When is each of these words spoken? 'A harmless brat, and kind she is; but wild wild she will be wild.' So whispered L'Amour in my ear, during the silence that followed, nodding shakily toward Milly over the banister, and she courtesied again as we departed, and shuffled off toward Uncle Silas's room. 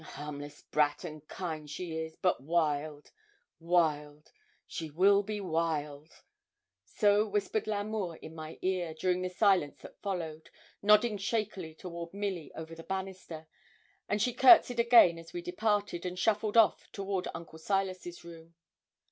'A 0.01 0.03
harmless 0.03 0.63
brat, 0.63 1.03
and 1.03 1.27
kind 1.27 1.69
she 1.69 1.95
is; 1.95 2.15
but 2.15 2.41
wild 2.41 3.11
wild 3.59 4.31
she 4.65 4.89
will 4.89 5.21
be 5.21 5.39
wild.' 5.39 6.23
So 6.83 7.27
whispered 7.27 7.67
L'Amour 7.67 8.15
in 8.15 8.33
my 8.33 8.57
ear, 8.63 8.95
during 8.95 9.21
the 9.21 9.29
silence 9.29 9.77
that 9.83 10.01
followed, 10.01 10.49
nodding 10.81 11.19
shakily 11.19 11.75
toward 11.75 12.15
Milly 12.15 12.51
over 12.55 12.73
the 12.73 12.81
banister, 12.81 13.47
and 14.09 14.19
she 14.19 14.33
courtesied 14.33 14.79
again 14.79 15.19
as 15.19 15.33
we 15.33 15.41
departed, 15.43 16.03
and 16.03 16.17
shuffled 16.17 16.57
off 16.57 16.91
toward 16.91 17.27
Uncle 17.35 17.59
Silas's 17.59 18.23
room. 18.23 18.55